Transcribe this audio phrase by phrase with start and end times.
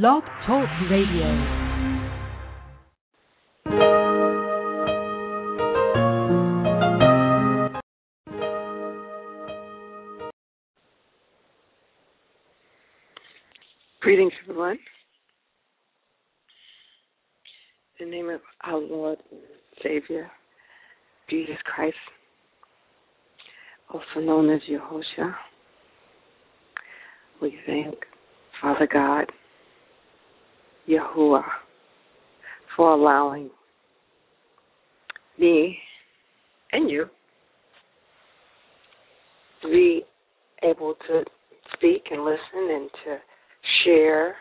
[0.00, 1.28] Blog Talk Radio.
[14.00, 14.78] Greetings, everyone.
[18.00, 19.40] In the name of our Lord and
[19.82, 20.30] Savior,
[21.28, 21.94] Jesus Christ,
[23.92, 25.34] also known as Yehoshua,
[27.42, 27.94] we thank
[28.62, 29.26] Father God,
[30.88, 31.44] Yahuwah,
[32.76, 33.50] for allowing
[35.38, 35.78] me
[36.72, 37.06] and you
[39.62, 40.02] to be
[40.62, 41.24] able to
[41.74, 43.16] speak and listen and to
[43.84, 44.36] share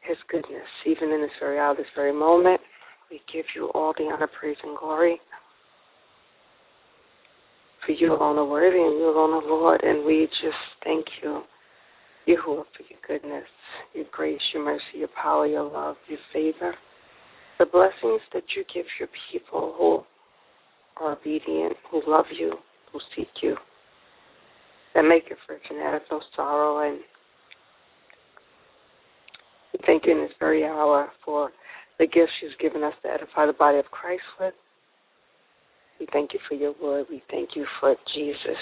[0.00, 2.60] his goodness, even in this very hour, this very moment.
[3.10, 5.20] We give you all the honor, praise, and glory.
[7.86, 11.42] For you alone are worthy, and you alone are Lord, and we just thank you,
[12.28, 13.44] Yahuwah, for your goodness,
[13.92, 16.74] your grace, your mercy, your power, your love, your favor,
[17.58, 22.54] the blessings that you give your people who are obedient, who love you,
[22.92, 23.56] who seek you,
[24.94, 27.00] that make it rich and add no sorrow and
[29.72, 31.50] we thank you in this very hour for
[31.98, 34.54] the gifts you've given us to edify the body of Christ with.
[35.98, 37.06] We thank you for your word.
[37.10, 38.60] We thank you for Jesus,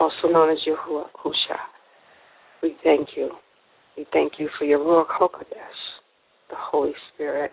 [0.00, 1.75] also known as Yahuwah Husha.
[2.62, 3.30] We thank you.
[3.96, 5.80] We thank you for your Ruach HaKodesh,
[6.50, 7.50] the Holy Spirit,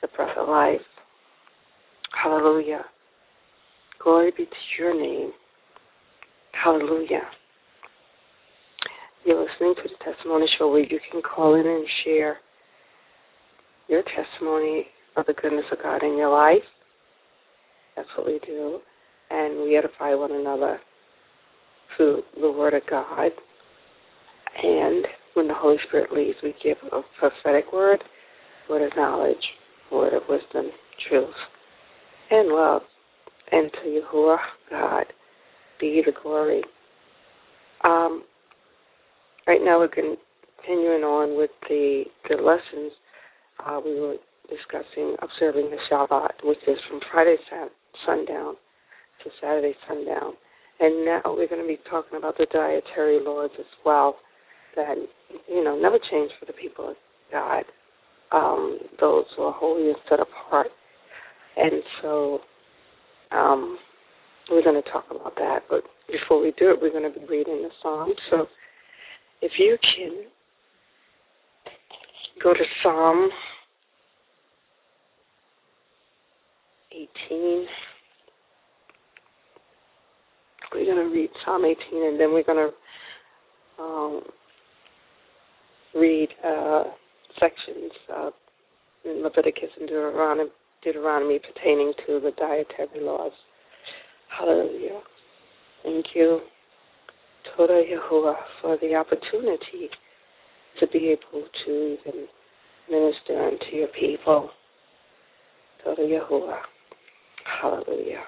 [0.00, 0.80] the breath of life.
[2.22, 2.84] Hallelujah.
[4.02, 5.32] Glory be to your name.
[6.52, 7.22] Hallelujah.
[9.24, 12.38] You're listening to the Testimony Show where you can call in and share
[13.88, 16.62] your testimony of the goodness of God in your life.
[17.96, 18.80] That's what we do.
[19.30, 20.80] And we edify one another
[21.96, 23.30] through the Word of God.
[24.62, 28.02] And when the Holy Spirit leads, we give a prophetic word,
[28.68, 29.36] word of knowledge,
[29.90, 30.70] word of wisdom,
[31.08, 31.34] truth,
[32.30, 32.82] and love.
[33.50, 34.38] And to Yahuwah
[34.70, 35.04] God
[35.80, 36.62] be the glory.
[37.84, 38.22] Um,
[39.46, 42.92] right now we're continuing on with the the lessons.
[43.64, 44.16] Uh, we were
[44.48, 47.36] discussing observing the Shabbat, which is from Friday
[48.06, 48.54] sundown
[49.22, 50.32] to Saturday sundown,
[50.80, 54.16] and now we're going to be talking about the dietary laws as well.
[54.76, 54.96] That
[55.48, 56.96] you know never change for the people of
[57.30, 57.64] God,
[58.32, 60.68] um, those who are holy and set apart,
[61.56, 62.40] and so.
[63.30, 63.78] Um,
[64.50, 67.24] we're going to talk about that, but before we do it, we're going to be
[67.26, 68.12] reading the Psalm.
[68.28, 68.46] So
[69.40, 70.24] if you can
[72.42, 73.30] go to Psalm
[76.92, 77.66] 18.
[80.74, 84.22] We're going to read Psalm 18 and then we're going to um,
[85.94, 86.84] read uh,
[87.40, 88.30] sections uh,
[89.04, 90.50] in Leviticus and Deuteronomy,
[90.82, 93.32] Deuteronomy pertaining to the dietary laws.
[94.38, 95.00] Hallelujah.
[95.82, 96.40] Thank you.
[97.56, 99.90] Toda Yahuwah for the opportunity
[100.80, 102.26] to be able to even
[102.90, 104.50] minister unto your people.
[105.84, 106.58] Toda Yahuwah.
[107.60, 108.22] Hallelujah.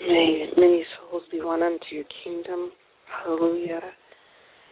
[0.00, 2.70] May many souls be won unto your kingdom.
[3.24, 3.80] Hallelujah.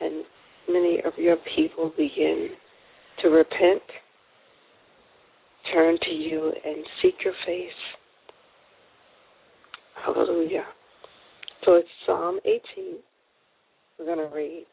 [0.00, 0.24] And
[0.68, 2.50] many of your people begin
[3.22, 3.82] to repent,
[5.72, 7.70] turn to you, and seek your face.
[10.04, 10.64] Hallelujah.
[11.64, 12.60] So it's Psalm 18.
[13.98, 14.66] We're going to read.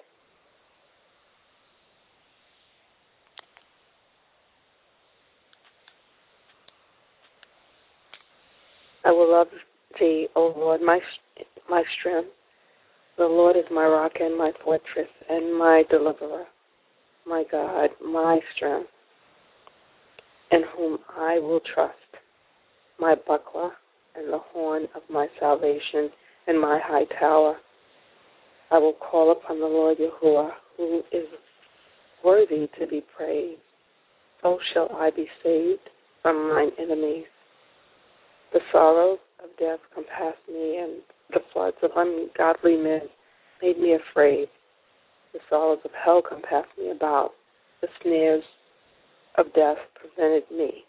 [9.05, 9.47] I will love
[9.99, 10.99] thee, O Lord, my
[11.69, 12.29] my strength.
[13.17, 16.45] The Lord is my rock and my fortress and my deliverer,
[17.27, 18.89] my God, my strength,
[20.51, 21.93] in whom I will trust,
[22.99, 23.71] my buckler
[24.15, 26.09] and the horn of my salvation
[26.47, 27.57] and my high tower.
[28.71, 31.27] I will call upon the Lord Yahuwah, who is
[32.25, 33.61] worthy to be praised.
[34.41, 35.89] So shall I be saved
[36.23, 37.25] from mine enemies.
[38.53, 41.01] The sorrows of death compassed me, and
[41.33, 43.01] the floods of ungodly men
[43.61, 44.47] made me afraid.
[45.33, 47.31] The sorrows of hell compassed me about.
[47.81, 48.43] The snares
[49.37, 50.83] of death prevented me.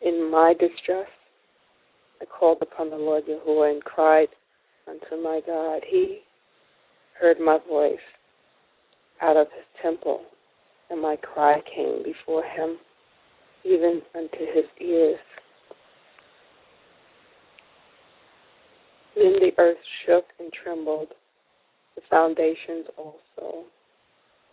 [0.00, 1.08] In my distress,
[2.20, 4.28] I called upon the Lord Yahuwah and cried
[4.88, 5.82] unto my God.
[5.88, 6.20] He
[7.20, 7.96] heard my voice
[9.20, 10.20] out of his temple,
[10.90, 12.78] and my cry came before him,
[13.64, 15.18] even unto his ears.
[19.18, 21.08] Then the earth shook and trembled
[21.96, 23.64] The foundations also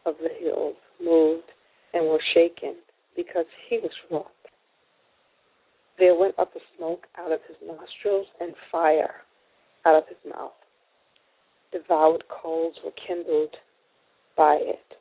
[0.07, 1.51] of the hills moved
[1.94, 2.75] and were shaken
[3.15, 4.25] because he was wroth.
[6.00, 9.13] There went up a smoke out of his nostrils and fire
[9.85, 10.57] out of his mouth.
[11.71, 13.56] Devoured coals were kindled
[14.35, 14.97] by it.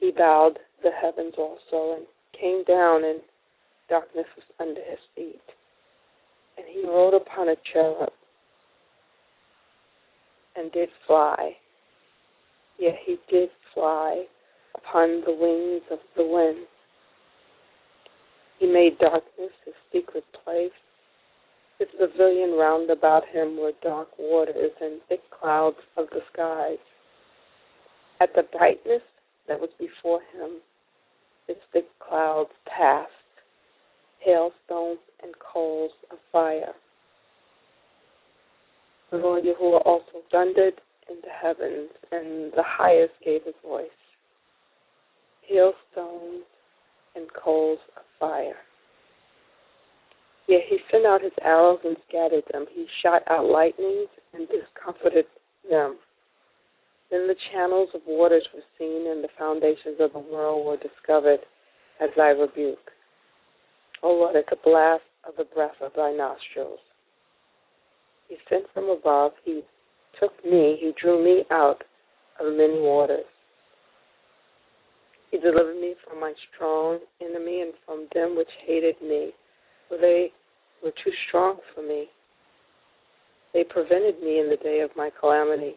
[0.00, 3.20] He bowed the heavens also and came down, and
[3.90, 5.42] darkness was under his feet.
[6.56, 8.12] And he rode upon a cherub
[10.56, 11.56] and did fly.
[12.78, 14.24] Yet he did fly
[14.76, 16.66] upon the wings of the wind.
[18.58, 20.70] He made darkness his secret place.
[21.78, 26.78] His pavilion round about him were dark waters and thick clouds of the skies.
[28.20, 29.02] At the brightness
[29.48, 30.60] that was before him,
[31.48, 33.10] his thick clouds passed,
[34.24, 36.72] hailstones and coals of fire.
[39.10, 40.74] The Lord Yahuwah also thundered
[41.08, 43.86] in the heavens, and the highest gave his voice.
[45.46, 46.44] Hailstones
[47.14, 48.56] and coals of fire.
[50.48, 52.66] Yet he sent out his arrows and scattered them.
[52.72, 55.26] He shot out lightnings and discomfited
[55.70, 55.96] them.
[57.10, 61.40] Then the channels of waters were seen, and the foundations of the world were discovered
[62.00, 62.90] as I rebuke.
[64.04, 66.78] O Lord, at the blast of the breath of thy nostrils.
[68.28, 69.62] He sent from above, he
[70.20, 71.82] took me, he drew me out
[72.38, 73.24] of many waters.
[75.30, 79.32] He delivered me from my strong enemy and from them which hated me,
[79.88, 80.30] for they
[80.82, 82.06] were too strong for me.
[83.54, 85.76] They prevented me in the day of my calamity,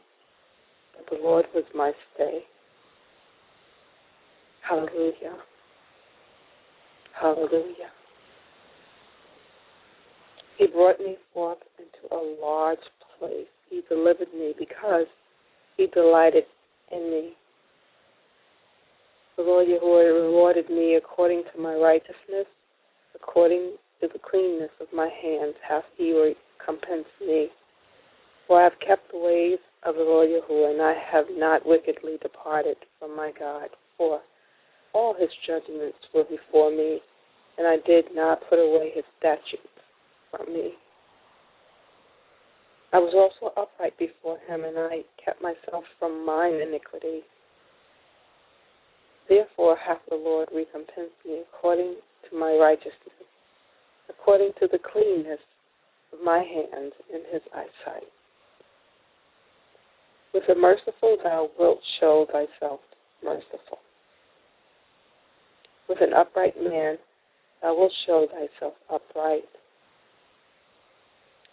[0.95, 2.41] but the Lord was my stay.
[4.67, 5.37] Hallelujah.
[7.19, 7.91] Hallelujah.
[10.57, 12.79] He brought me forth into a large
[13.19, 13.45] place.
[13.69, 15.05] He delivered me because
[15.77, 16.45] he delighted
[16.91, 17.33] in me.
[19.35, 22.47] The Lord Yahuwah rewarded me according to my righteousness,
[23.13, 27.49] according to the cleanness of my hands hath he recompensed me.
[28.47, 32.17] For I have kept the ways of the Lord Yahuwah, and I have not wickedly
[32.23, 33.69] departed from my God.
[33.95, 34.21] For
[34.93, 36.99] all his judgments were before me,
[37.59, 39.76] and I did not put away his statutes
[40.31, 40.73] from me.
[42.93, 47.21] I was also upright before him, and I kept myself from mine iniquity.
[49.27, 51.95] Therefore hath the Lord recompensed me according
[52.29, 53.27] to my righteousness,
[54.09, 55.39] according to the cleanness
[56.13, 58.07] of my hands in his eyesight.
[60.33, 62.79] With the merciful thou wilt show thyself
[63.23, 63.79] merciful.
[65.89, 66.97] With an upright man
[67.61, 69.43] thou wilt show thyself upright.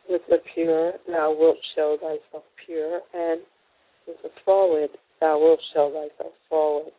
[0.08, 3.40] With the pure thou wilt show thyself pure, and
[4.06, 4.90] with the forward
[5.20, 6.92] thou wilt show thyself forward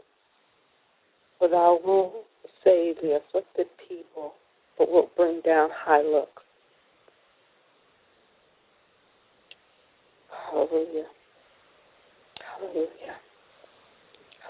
[1.38, 2.25] for thou wilt
[2.63, 4.34] save the afflicted people,
[4.78, 6.44] but wilt bring down high looks.
[10.51, 11.06] Hallelujah.
[12.60, 12.88] Hallelujah.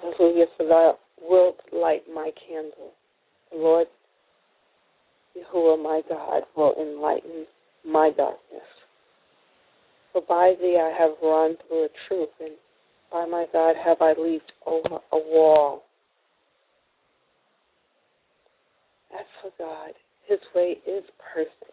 [0.01, 0.45] Hallelujah.
[0.57, 2.91] For thou wilt light my candle.
[3.51, 3.87] The Lord
[5.35, 7.45] Yahuwah my God will enlighten
[7.85, 8.61] my darkness.
[10.13, 12.53] For by thee I have run through a troop, and
[13.11, 15.83] by my God have I leaped over a wall.
[19.13, 19.91] As for God,
[20.27, 21.71] his way is perfect.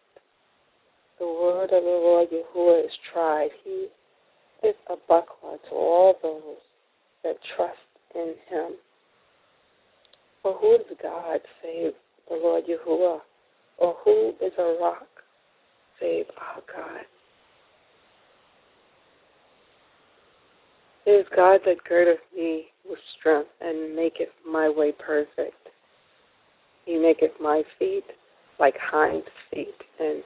[1.19, 3.50] The word of the Lord Yahuwah is tried.
[3.64, 3.87] He
[4.66, 6.57] is a buckler to all those
[7.25, 7.78] that trust
[8.14, 8.73] in him.
[10.42, 11.92] For who is God save
[12.28, 13.21] the Lord Yahuwah?
[13.78, 15.07] Or who is a rock
[16.02, 17.00] save our oh, God?
[21.06, 25.56] It is God that girdeth me with strength and maketh my way perfect.
[26.85, 28.04] He maketh my feet
[28.61, 30.23] like hinds feet, and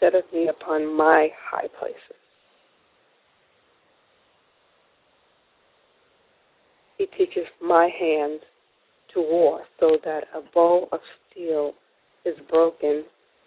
[0.00, 1.96] setteth me upon my high places.
[6.98, 8.40] He teacheth my hands
[9.14, 11.00] to war, so that a bow of
[11.30, 11.72] steel
[12.24, 13.04] is broken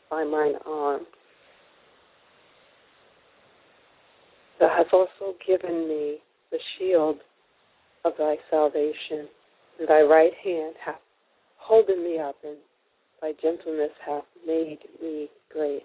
[0.09, 1.01] by mine arm.
[4.63, 7.17] Thou hast also given me the shield
[8.05, 9.27] of thy salvation,
[9.77, 11.01] and thy right hand hath
[11.57, 12.55] holden me up, and
[13.21, 15.83] thy gentleness hath made me great.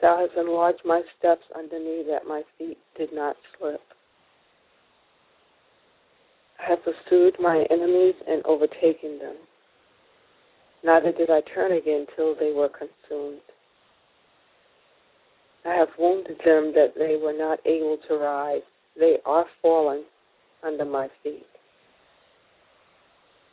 [0.00, 3.82] Thou hast enlarged my steps under me, that my feet did not slip.
[6.58, 9.36] I have pursued my enemies and overtaken them.
[10.84, 13.42] Neither did I turn again till they were consumed.
[15.64, 18.62] I have wounded them that they were not able to rise.
[18.98, 20.04] They are fallen
[20.62, 21.46] under my feet.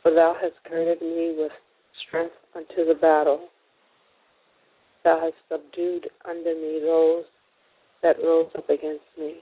[0.02, 1.52] For thou hast girded me with
[2.06, 3.48] strength unto the battle.
[5.04, 7.24] Thou hast subdued under me those
[8.02, 9.36] that rose up against me.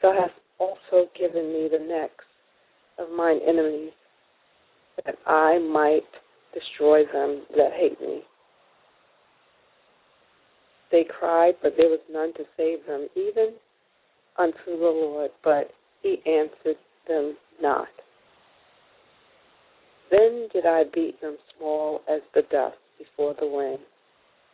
[0.00, 2.24] Thou hast also given me the necks
[2.98, 3.92] of mine enemies,
[5.04, 6.02] that I might
[6.54, 8.22] destroy them that hate me.
[10.92, 13.54] They cried, but there was none to save them, even
[14.38, 15.70] unto the Lord, but
[16.02, 16.76] he answered
[17.08, 17.88] them not.
[20.10, 23.78] Then did I beat them small as the dust before the wind.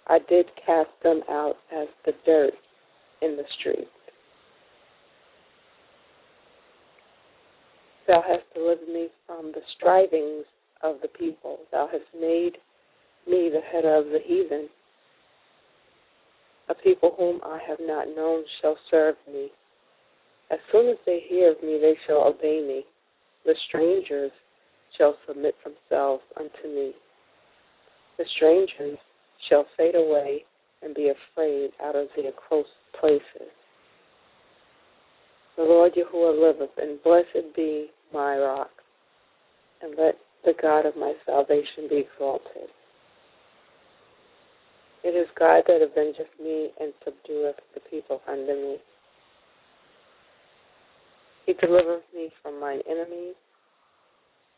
[0.06, 2.54] I did cast them out as the dirt
[3.20, 3.88] in the street.
[8.06, 10.44] Thou hast delivered me from the strivings
[10.82, 11.58] of the people.
[11.72, 12.52] Thou hast made
[13.26, 14.68] me the head of the heathen.
[16.68, 19.50] A people whom I have not known shall serve me.
[20.50, 22.84] As soon as they hear of me, they shall obey me.
[23.44, 24.32] The strangers
[24.96, 26.92] shall submit themselves unto me.
[28.18, 28.98] The strangers
[29.48, 30.44] shall fade away
[30.82, 32.66] and be afraid out of their close
[33.00, 33.50] places.
[35.56, 38.70] The Lord Yahuwah liveth, and blessed be my rock,
[39.82, 42.68] and let the God of my salvation be exalted.
[45.04, 48.76] It is God that avengeth me and subdueth the people under me.
[51.46, 53.34] He delivereth me from mine enemies.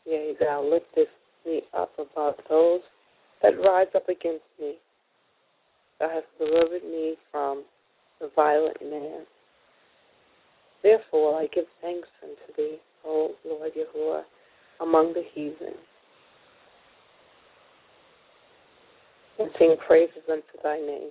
[0.05, 1.13] Yea, thou liftest
[1.45, 2.81] me up above those
[3.41, 4.75] that rise up against me.
[5.99, 7.63] Thou hast delivered me from
[8.19, 9.21] the violent man.
[10.83, 14.23] Therefore I give thanks unto thee, O Lord Yahuwah,
[14.81, 15.75] among the heathen,
[19.41, 21.09] and sing praises unto thy name.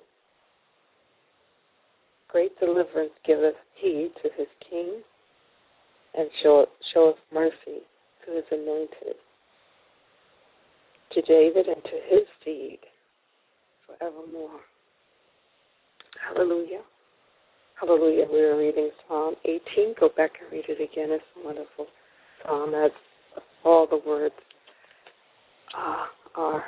[2.28, 5.02] Great deliverance giveth he to his king,
[6.16, 7.82] and showeth mercy
[8.24, 9.16] to his anointed,
[11.12, 12.78] to David and to his seed
[13.86, 14.60] forevermore.
[16.28, 16.82] Hallelujah.
[17.80, 18.26] Hallelujah.
[18.30, 19.94] We are reading Psalm 18.
[19.98, 21.10] Go back and read it again.
[21.10, 21.86] It's a wonderful
[22.44, 22.90] psalm as
[23.64, 24.34] all the words
[25.76, 26.06] uh,
[26.36, 26.64] are.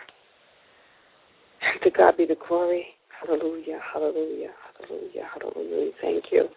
[1.85, 2.87] To God be the glory.
[3.21, 3.81] Hallelujah.
[3.93, 4.51] Hallelujah.
[4.79, 5.29] Hallelujah.
[5.35, 5.93] Hallelujah.
[6.01, 6.49] Thank you.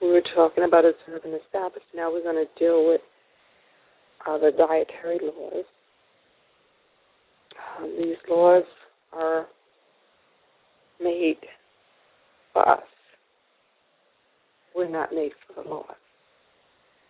[0.00, 1.82] We were talking about observing the Sabbath.
[1.94, 3.00] Now we're going to deal with
[4.26, 5.64] uh, the dietary laws.
[7.78, 8.64] Um, these laws
[9.12, 9.46] are
[11.00, 11.38] made
[12.52, 12.82] for us
[14.78, 15.86] we're not made for the Lord.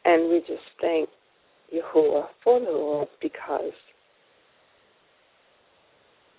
[0.07, 1.09] And we just thank
[1.73, 3.73] Yahuwah for the Lord because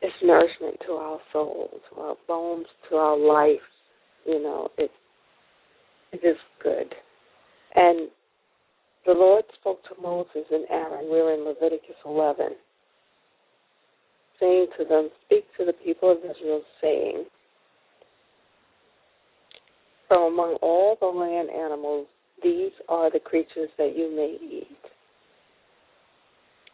[0.01, 3.59] it's nourishment to our souls, to our bones, to our life.
[4.25, 4.91] You know, it
[6.11, 6.93] it is good.
[7.75, 8.09] And
[9.05, 11.05] the Lord spoke to Moses and Aaron.
[11.09, 12.49] We're in Leviticus 11,
[14.39, 17.25] saying to them, Speak to the people of Israel, saying,
[20.09, 22.07] from among all the land animals,
[22.43, 24.67] these are the creatures that you may eat.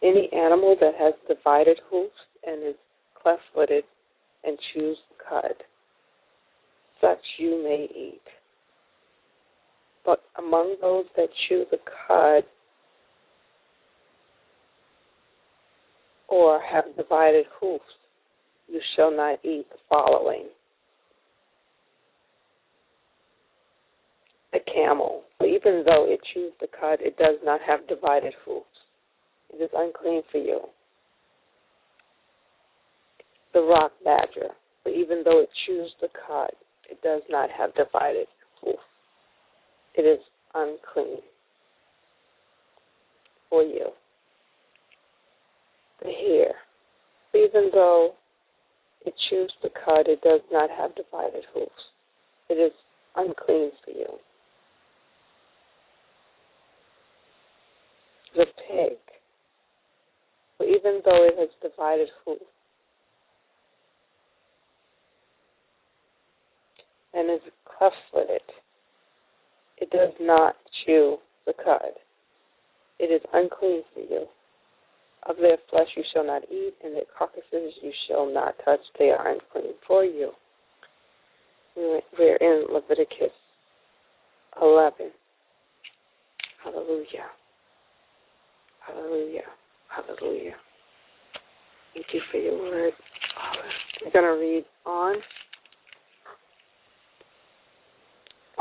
[0.01, 2.13] Any animal that has divided hoofs
[2.45, 2.75] and is
[3.25, 3.83] cleft footed
[4.43, 5.55] and chews the cud,
[7.01, 8.21] such you may eat.
[10.05, 12.43] But among those that chew the cud
[16.27, 17.83] or have divided hoofs,
[18.67, 20.45] you shall not eat the following
[24.53, 25.23] the camel.
[25.41, 28.65] Even though it chews the cud, it does not have divided hoofs.
[29.51, 30.61] It is unclean for you.
[33.55, 34.51] The rock badger.
[34.85, 36.51] even though it chews the cud,
[36.91, 38.27] it does not have divided
[38.61, 38.77] hoofs.
[39.95, 40.19] It is
[40.53, 41.21] unclean
[43.49, 43.87] for you.
[46.03, 46.55] The hare.
[47.33, 48.15] Even though
[49.05, 51.71] it chews the cud, it does not have divided hoofs.
[52.49, 52.73] It is
[53.15, 54.19] unclean for you.
[58.35, 58.97] the pig,
[60.59, 62.43] even though it has divided hoofs,
[67.15, 67.41] and is
[67.77, 68.41] cleft footed,
[69.77, 70.55] it It does not
[70.85, 71.93] chew the cud.
[72.99, 74.25] It is unclean for you.
[75.27, 78.79] Of their flesh you shall not eat, and their carcasses you shall not touch.
[78.99, 80.31] They are unclean for you.
[81.75, 83.33] We're in Leviticus
[84.61, 85.11] 11.
[86.63, 87.27] Hallelujah.
[88.85, 89.41] Hallelujah.
[89.89, 90.55] Hallelujah.
[91.93, 92.93] Thank you for your word.
[94.03, 95.15] We're going to read on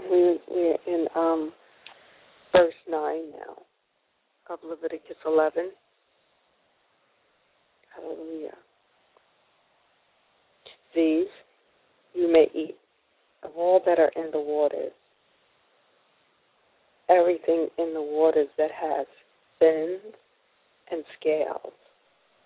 [0.02, 1.52] we we're in um,
[2.52, 3.56] verse nine now
[4.50, 5.70] of Leviticus eleven.
[7.94, 8.56] Hallelujah.
[10.94, 11.26] These
[12.14, 12.76] you may eat
[13.42, 14.92] of all that are in the waters.
[17.08, 19.06] Everything in the waters that has
[19.58, 20.14] fins
[20.90, 21.72] and scales,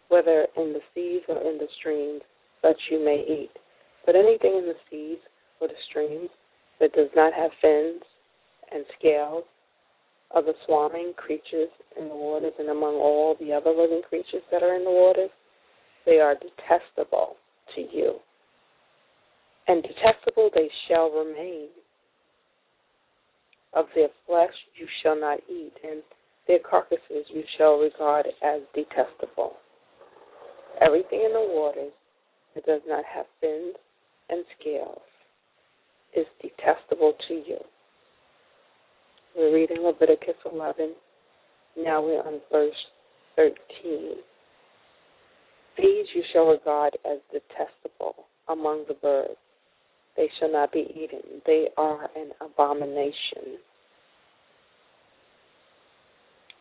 [0.09, 2.23] whether in the seas or in the streams,
[2.63, 3.51] such you may eat.
[4.05, 5.19] But anything in the seas
[5.61, 6.31] or the streams
[6.81, 8.03] that does not have fins
[8.73, 9.45] and scales
[10.35, 14.63] of the swarming creatures in the waters and among all the other living creatures that
[14.63, 15.31] are in the waters,
[16.05, 17.37] they are detestable
[17.75, 18.15] to you.
[19.67, 21.69] And detestable they shall remain.
[23.75, 26.03] Of their flesh you shall not eat, and
[26.47, 29.57] their carcasses you shall regard as detestable.
[30.81, 31.93] Everything in the waters
[32.55, 33.77] that does not have fins
[34.31, 35.03] and scales
[36.19, 37.59] is detestable to you.
[39.37, 40.95] We're reading Leviticus 11.
[41.77, 42.75] Now we're on verse
[43.37, 43.55] 13.
[45.77, 49.37] These you shall regard as detestable among the birds.
[50.17, 51.41] They shall not be eaten.
[51.47, 53.59] They are an abomination.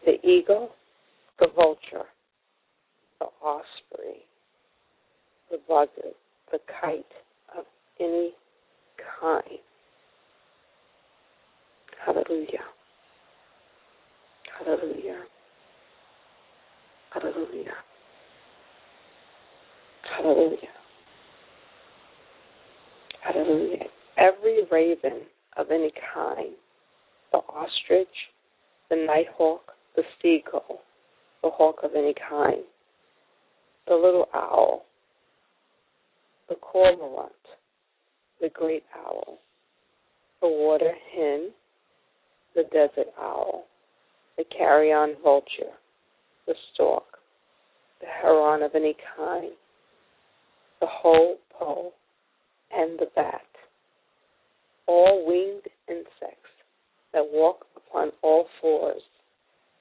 [0.05, 0.69] The eagle,
[1.39, 2.05] the vulture,
[3.19, 4.21] the osprey,
[5.49, 6.13] the buzzard,
[6.51, 7.03] the kite
[7.57, 7.65] of
[7.99, 8.33] any
[9.19, 9.59] kind.
[12.05, 12.63] Hallelujah.
[14.59, 15.21] Hallelujah.
[17.13, 17.73] Hallelujah.
[20.17, 20.57] Hallelujah.
[23.23, 23.83] Hallelujah.
[24.17, 25.21] Every raven
[25.57, 26.53] of any kind,
[27.31, 28.07] the ostrich,
[28.89, 30.81] the nighthawk, the seagull,
[31.43, 32.63] the hawk of any kind,
[33.87, 34.83] the little owl,
[36.49, 37.33] the cormorant,
[38.41, 39.39] the great owl,
[40.41, 41.49] the water hen,
[42.55, 43.65] the desert owl,
[44.37, 45.73] the carrion vulture,
[46.45, 47.03] the stork,
[48.01, 49.51] the heron of any kind,
[50.79, 51.91] the hoopoe,
[52.71, 53.41] and the bat,
[54.87, 56.51] all winged insects
[57.13, 59.01] that walk upon all fours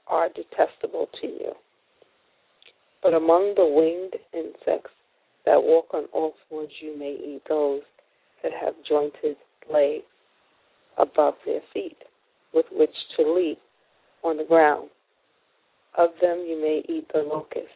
[0.07, 1.53] are detestable to you.
[3.03, 4.91] But among the winged insects
[5.45, 7.83] that walk on all fours, you may eat those
[8.47, 9.37] that have jointed
[9.73, 10.05] legs
[10.99, 11.97] above their feet,
[12.55, 13.59] with which to leap
[14.23, 14.89] on the ground.
[15.99, 17.75] Of them you may eat the locust,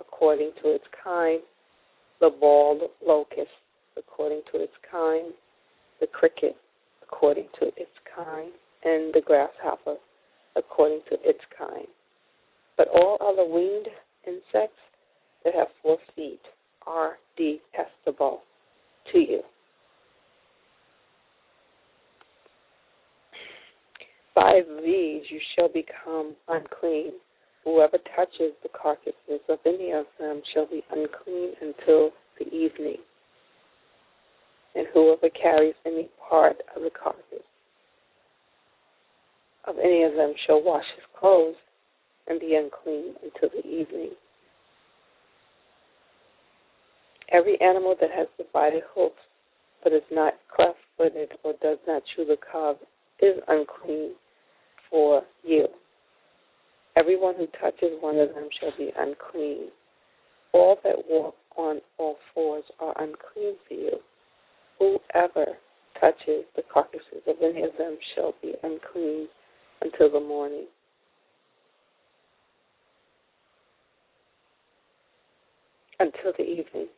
[0.00, 1.40] according to its kind,
[2.20, 3.50] the bald locust,
[3.98, 5.34] according to its kind,
[6.00, 6.56] the cricket,
[7.02, 8.52] according to its kind,
[8.84, 9.96] and the grasshopper,
[10.56, 11.88] according to its kind.
[12.78, 13.88] But all other winged
[14.26, 14.80] insects
[15.44, 16.40] that have four feet
[16.86, 18.40] are detestable
[19.12, 19.42] to you.
[24.36, 27.12] By these you shall become unclean.
[27.64, 32.98] Whoever touches the carcasses of any of them shall be unclean until the evening.
[34.74, 37.46] And whoever carries any part of the carcass
[39.66, 41.56] of any of them shall wash his clothes
[42.28, 44.10] and be unclean until the evening.
[47.32, 49.16] Every animal that has divided hoofs
[49.82, 52.76] but is not cleft footed or does not chew the cud
[53.20, 54.12] is unclean
[54.96, 55.66] for you.
[56.96, 59.68] Everyone who touches one of them shall be unclean.
[60.54, 63.98] All that walk on all fours are unclean for you.
[64.78, 65.52] Whoever
[66.00, 69.28] touches the carcasses of any of them shall be unclean
[69.82, 70.64] until the morning.
[76.00, 76.88] Until the evening.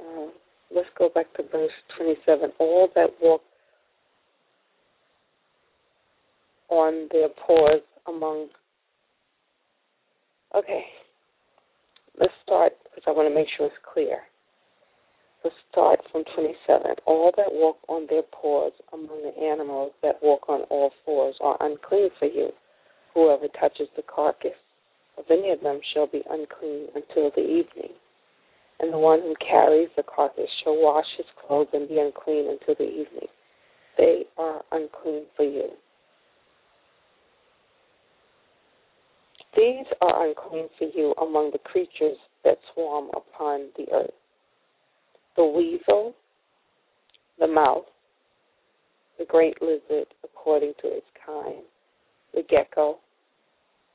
[0.00, 0.26] Uh,
[0.74, 2.50] let's go back to verse 27.
[2.58, 3.42] All that walk
[6.76, 8.48] on their paws among.
[10.54, 10.84] Okay,
[12.20, 14.18] let's start because I want to make sure it's clear.
[15.44, 16.96] Let's start from 27.
[17.06, 21.56] All that walk on their paws among the animals that walk on all fours are
[21.60, 22.50] unclean for you.
[23.14, 24.58] Whoever touches the carcass
[25.16, 27.94] of any of them shall be unclean until the evening.
[28.80, 32.74] And the one who carries the carcass shall wash his clothes and be unclean until
[32.74, 33.28] the evening.
[33.96, 35.70] They are unclean for you.
[39.56, 44.10] These are unclean for you among the creatures that swarm upon the earth
[45.36, 46.14] the weasel,
[47.38, 47.84] the mouse,
[49.18, 51.62] the great lizard according to its kind,
[52.34, 52.96] the gecko,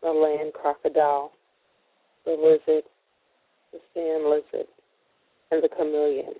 [0.01, 1.31] the land crocodile,
[2.25, 2.83] the lizard,
[3.71, 4.67] the sand lizard,
[5.51, 6.33] and the chameleon,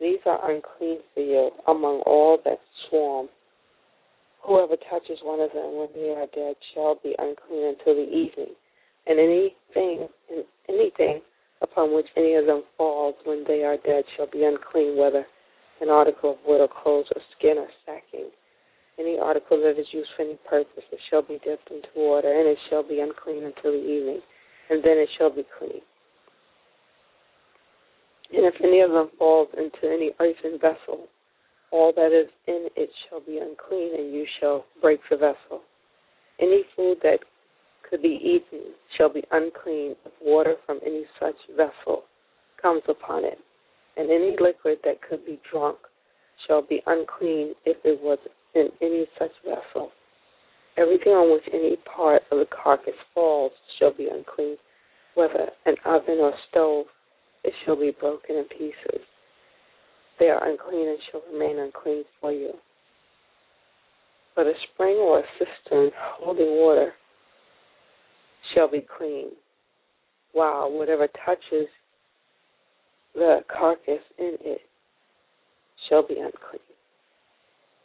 [0.00, 3.28] These are unclean for you among all that swarm.
[4.44, 8.54] Whoever touches one of them when they are dead shall be unclean until the evening,
[9.06, 11.22] and anything and anything
[11.62, 15.24] upon which any of them falls when they are dead shall be unclean, whether
[15.80, 18.30] an article of wood or clothes or skin or sacking.
[18.98, 22.48] Any article that is used for any purpose, it shall be dipped into water, and
[22.48, 24.20] it shall be unclean until the evening,
[24.70, 25.80] and then it shall be clean.
[28.34, 31.06] And if any of them falls into any earthen vessel,
[31.72, 35.62] all that is in it shall be unclean, and you shall break the vessel.
[36.38, 37.18] Any food that
[37.88, 42.04] could be eaten shall be unclean if water from any such vessel
[42.60, 43.38] comes upon it,
[43.96, 45.78] and any liquid that could be drunk
[46.46, 48.18] shall be unclean if it was
[48.54, 49.90] in any such vessel.
[50.76, 54.56] Everything on which any part of the carcass falls shall be unclean,
[55.14, 56.86] whether an oven or stove,
[57.44, 59.04] it shall be broken in pieces.
[60.18, 62.52] They are unclean and shall remain unclean for you.
[64.34, 66.92] But a spring or a cistern holding water
[68.54, 69.30] shall be clean,
[70.32, 71.68] while whatever touches
[73.14, 74.60] the carcass in it
[75.88, 76.62] shall be unclean.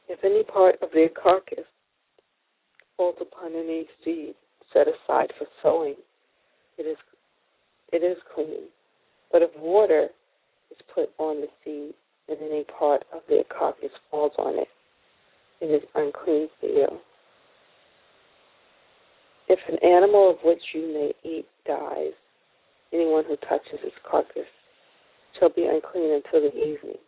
[0.07, 1.65] If any part of their carcass
[2.95, 4.35] falls upon any seed
[4.71, 5.95] set aside for sowing,
[6.77, 6.97] it is
[7.91, 8.67] it is clean.
[9.31, 10.07] But if water
[10.71, 11.93] is put on the seed
[12.29, 14.67] and any part of their carcass falls on it,
[15.61, 16.87] it is unclean for you.
[19.49, 22.13] If an animal of which you may eat dies,
[22.91, 24.47] anyone who touches its carcass
[25.39, 26.99] shall be unclean until the evening.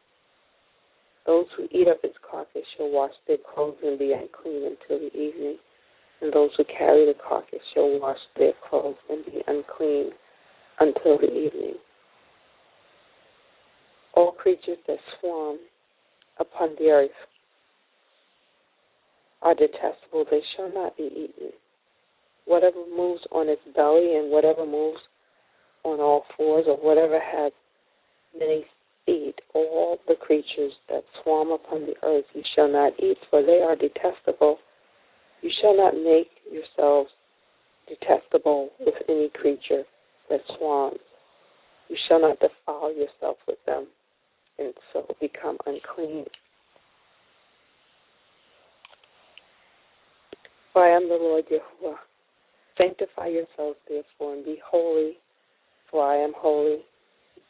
[1.25, 5.15] Those who eat up its carcass shall wash their clothes and be unclean until the
[5.15, 5.58] evening,
[6.21, 10.12] and those who carry the carcass shall wash their clothes and be unclean
[10.79, 11.75] until the evening.
[14.19, 15.60] All creatures that swarm
[16.41, 17.19] upon the earth
[19.41, 21.53] are detestable, they shall not be eaten.
[22.43, 24.99] Whatever moves on its belly and whatever moves
[25.86, 27.53] on all fours or whatever has
[28.38, 28.65] many
[29.05, 32.25] feet, all the creatures that swarm upon the earth.
[32.34, 34.58] You shall not eat, for they are detestable.
[35.41, 37.10] You shall not make yourselves
[37.88, 39.84] detestable with any creature
[40.29, 40.99] that swarms.
[41.88, 43.88] You shall not defile yourself with them,
[44.59, 46.25] and so become unclean.
[50.73, 51.95] For I am the Lord Yahuwah.
[52.77, 55.13] Sanctify yourselves, therefore, and be holy,
[55.91, 56.79] for I am holy.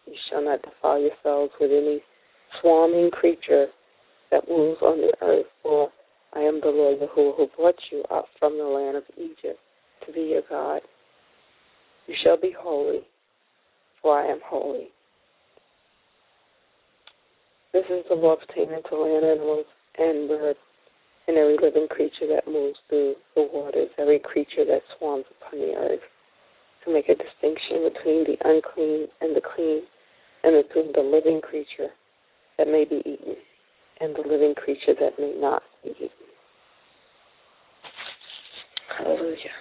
[0.06, 2.02] You shall not defile yourselves with any
[2.62, 3.68] swarming creature
[4.32, 5.90] that moves on the earth, for
[6.34, 9.60] I am the Lord Yahuwah who brought you up from the land of Egypt
[10.06, 10.82] to be your God.
[12.08, 13.02] You shall be holy,
[14.02, 14.90] for I am holy.
[17.74, 19.66] This is the law pertaining to land animals
[19.98, 20.60] and birds
[21.28, 25.74] and every living creature that moves through the waters, every creature that swarms upon the
[25.78, 26.02] earth,
[26.84, 29.84] to make a distinction between the unclean and the clean
[30.44, 31.94] and between the living creature
[32.58, 33.36] that may be eaten
[34.02, 36.10] and the living creature that may not be eaten.
[38.98, 39.56] Hallelujah.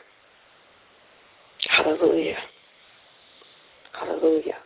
[1.76, 2.36] Hallelujah.
[4.00, 4.58] Hallelujah.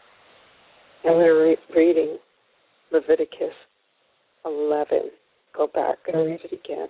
[1.04, 2.18] And we're re- reading
[2.92, 3.54] Leviticus
[4.44, 5.10] 11.
[5.56, 6.88] Go back and read it again.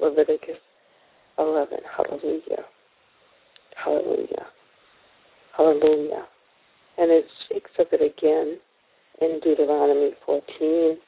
[0.00, 0.56] Leviticus
[1.38, 1.78] 11.
[1.96, 2.64] Hallelujah.
[3.82, 4.46] Hallelujah.
[5.56, 6.24] Hallelujah.
[6.98, 8.58] And it speaks of it again
[9.20, 10.98] in Deuteronomy 14.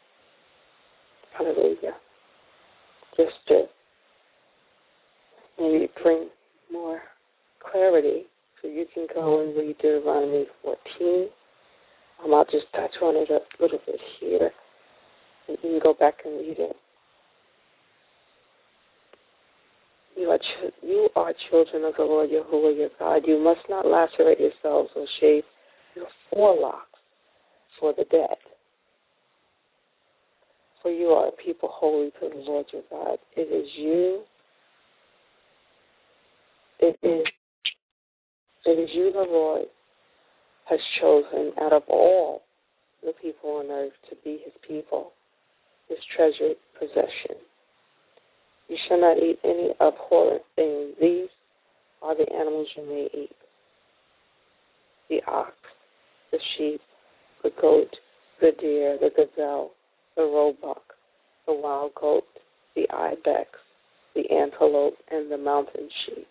[1.37, 1.95] Hallelujah.
[3.17, 3.65] Just to
[5.59, 6.29] maybe bring
[6.73, 7.01] more
[7.71, 8.25] clarity
[8.61, 11.29] so you can go and read Deuteronomy 14.
[12.25, 14.51] Um, I'll just touch on it a little bit here,
[15.49, 16.77] and you can go back and read it.
[20.17, 23.23] You are ch- you are children of the Lord Yahuwah your God.
[23.27, 25.45] You must not lacerate yourselves or shave
[25.95, 26.99] your forelocks
[27.79, 28.37] for the dead.
[30.83, 33.19] For you are a people holy to the Lord your God.
[33.37, 34.23] It is you.
[36.81, 37.25] It is.
[38.67, 39.67] It is you, the Lord,
[40.71, 42.43] has chosen out of all
[43.03, 45.11] the people on earth to be His people,
[45.89, 47.43] His treasured possession.
[48.69, 50.93] You shall not eat any abhorrent thing.
[51.01, 51.29] These
[52.03, 53.37] are the animals you may eat
[55.09, 55.53] the ox,
[56.31, 56.81] the sheep,
[57.43, 57.91] the goat,
[58.41, 59.73] the deer, the gazelle,
[60.17, 60.83] the roebuck,
[61.49, 62.23] the wild goat,
[62.77, 63.49] the ibex,
[64.15, 66.29] the antelope, and the mountain sheep.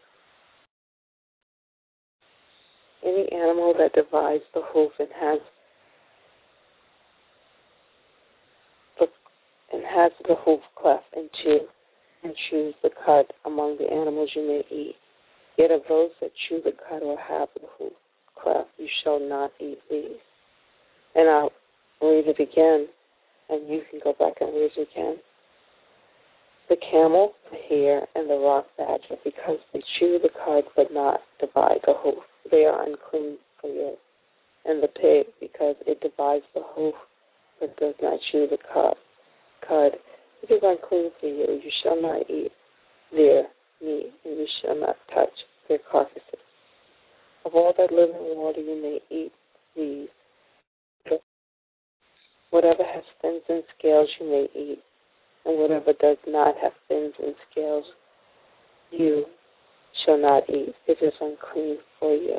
[3.04, 5.40] Any animal that divides the hoof and has
[9.72, 11.60] and has the hoof cleft in two,
[12.24, 14.96] and chews the cud among the animals you may eat.
[15.58, 17.94] Yet of those that chew the cud or have the hoof
[18.42, 20.20] cleft, you shall not eat these.
[21.16, 21.52] And I'll
[22.02, 22.88] read it again,
[23.50, 25.18] and you can go back and read it again.
[26.70, 31.20] The camel, the hare, and the rock badger, because they chew the cud but not
[31.40, 33.96] divide the hoof, they are unclean for you.
[34.66, 36.96] And the pig, because it divides the hoof
[37.60, 38.96] but does not chew the cud,
[39.68, 39.92] cud,
[40.42, 41.60] it is unclean for you.
[41.64, 42.52] You shall not eat
[43.12, 43.44] their
[43.82, 45.34] meat, and you shall not touch
[45.68, 46.22] their carcasses.
[47.46, 49.32] Of all that live in water, you may eat
[49.76, 50.08] these.
[52.52, 54.80] Whatever has fins and scales, you may eat,
[55.46, 57.86] and whatever does not have fins and scales,
[58.92, 59.26] you
[60.10, 60.74] shall not eat.
[60.88, 62.38] It is unclean for you.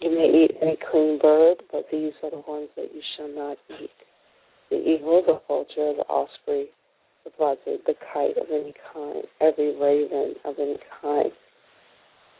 [0.00, 3.56] You may eat any clean bird, but these are the ones that you shall not
[3.80, 3.90] eat
[4.70, 6.66] the eagle, the vulture, the osprey,
[7.24, 11.30] the buzzard, the kite of any kind, every raven of any kind,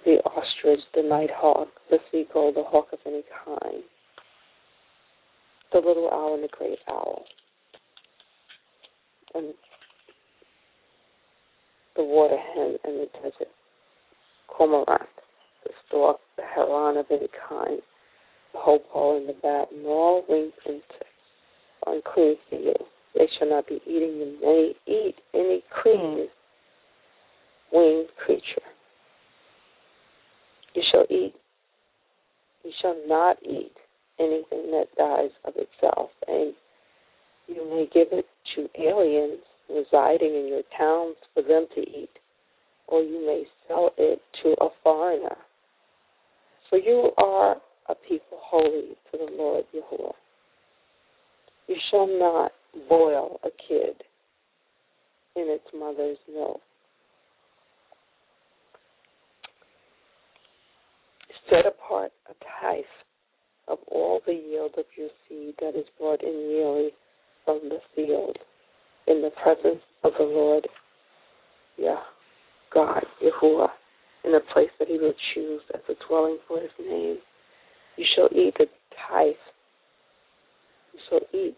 [0.05, 3.83] the ostrich, the night hawk, the seagull, the hawk of any kind,
[5.73, 7.23] the little owl and the great owl,
[9.35, 9.55] and
[11.97, 13.53] the water hen and the desert.
[14.49, 15.09] Cormorant,
[15.65, 17.81] the stork, the heron of any kind,
[18.53, 21.07] the hoopoe and the bat, and all winged insects
[21.87, 22.75] unclean for you.
[23.15, 24.39] They shall not be eating you.
[24.43, 27.73] May eat any clean mm.
[27.73, 28.67] winged creature.
[30.75, 31.35] You shall eat
[32.65, 33.73] you shall not eat
[34.19, 36.53] anything that dies of itself, and
[37.47, 42.11] you may give it to aliens residing in your towns for them to eat,
[42.89, 45.37] or you may sell it to a foreigner.
[46.69, 47.57] For you are
[47.89, 50.13] a people holy to the Lord Yahuwah.
[51.69, 52.53] You shall not
[52.89, 54.03] boil a kid
[55.35, 56.61] in its mother's milk.
[61.51, 62.85] Set apart a tithe
[63.69, 66.91] of all the yield of your seed that is brought in yearly
[67.45, 68.37] from the field
[69.07, 70.67] in the presence of the Lord,
[71.77, 72.03] Yah,
[72.75, 73.69] God, Yahuwah,
[74.25, 77.19] in the place that he will choose as a dwelling for his name.
[77.97, 78.67] You shall eat the
[79.09, 79.35] tithe
[80.96, 81.57] you shall eat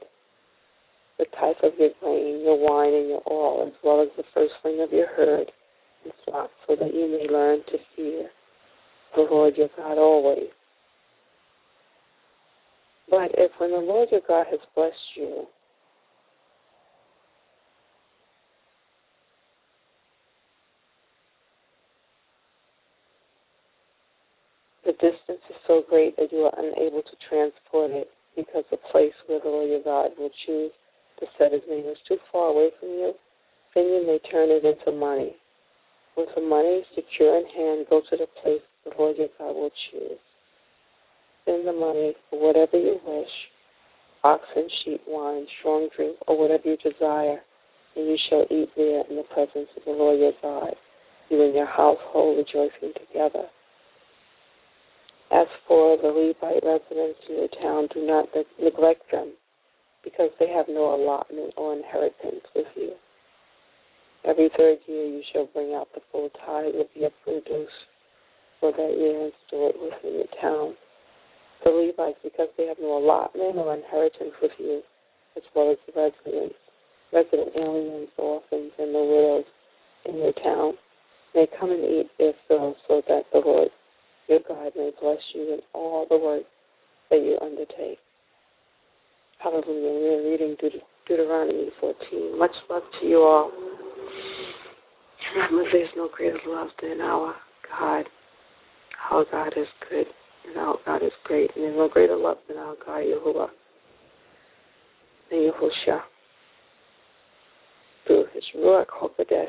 [1.19, 4.81] the tithe of your grain, your wine, and your oil, as well as the firstling
[4.83, 5.51] of your herd
[6.05, 8.29] and flock, so that you may learn to fear
[9.17, 10.51] the Lord your God always.
[13.11, 15.47] But if when the Lord your God has blessed you,
[24.85, 28.09] the distance is so great that you are unable to transport it,
[28.39, 30.71] because the place where the Lord your God will choose
[31.19, 33.13] to set his name is too far away from you,
[33.75, 35.35] then you may turn it into money.
[36.17, 39.75] With the money secure in hand, go to the place the Lord your God will
[39.91, 40.23] choose.
[41.43, 43.35] Spend the money for whatever you wish
[44.25, 47.39] oxen, sheep, wine, strong drink, or whatever you desire,
[47.97, 50.75] and you shall eat there in the presence of the Lord your God,
[51.31, 53.47] you and your household rejoicing together.
[55.39, 58.27] As for the Levite residents in your town, do not
[58.59, 59.35] neglect them,
[60.03, 62.91] because they have no allotment or inheritance with you.
[64.25, 67.71] Every third year you shall bring out the full tithe of your produce
[68.59, 70.75] for that year and store it within your town.
[71.63, 74.83] The Levites, because they have no allotment or inheritance with you,
[75.37, 76.59] as well as the residents,
[77.13, 79.45] resident aliens, orphans, and the widows
[80.05, 80.75] in your town,
[81.33, 83.71] may come and eat their fill so that the Lord
[84.29, 86.43] your God may bless you in all the work
[87.11, 87.99] that you undertake.
[89.43, 89.65] Hallelujah.
[90.01, 92.39] We are reading Deut- Deuteronomy 14.
[92.39, 93.51] Much love to you all.
[95.35, 97.35] Remember, there's no greater love than our
[97.71, 98.05] God.
[99.11, 100.07] Our God is good,
[100.47, 103.49] and our God is great, and there's no greater love than our God, Yahuwah,
[105.31, 106.01] and Yahushua,
[108.07, 109.47] through his Ruach HaKodesh.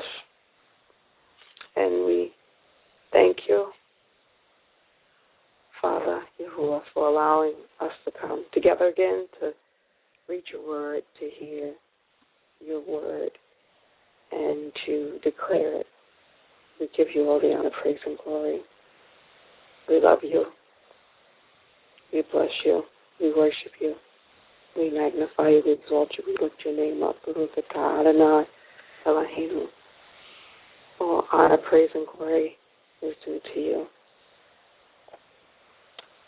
[1.76, 2.32] And we
[3.12, 3.70] thank you
[5.80, 9.52] Father Yahuwah, for allowing us to come together again to
[10.28, 11.74] read your word, to hear
[12.64, 13.30] your word,
[14.32, 15.86] and to declare it.
[16.78, 18.60] We give you all the honor, praise, and glory.
[19.88, 20.44] We love you.
[22.12, 22.82] We bless you.
[23.20, 23.94] We worship you.
[24.76, 25.62] We magnify you.
[25.66, 26.24] We exalt you.
[26.26, 27.16] We lift your name up.
[27.28, 28.44] Adonai
[29.06, 29.66] Eloheinu.
[31.00, 32.56] All honor, praise, and glory
[33.02, 33.86] is due to you.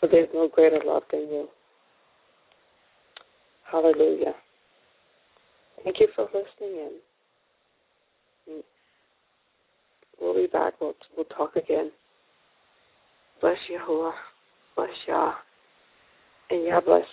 [0.03, 1.47] For there's no greater love than you.
[3.71, 4.33] Hallelujah.
[5.81, 6.89] Thank you for listening
[8.49, 8.61] in.
[10.19, 10.73] We'll be back.
[10.81, 11.89] We'll, we'll talk again.
[13.39, 14.11] Bless Yahuwah.
[14.75, 15.35] Bless Yah.
[16.49, 17.05] And Yah bless.